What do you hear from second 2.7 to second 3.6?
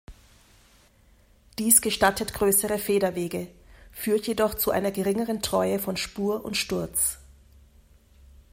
Federwege,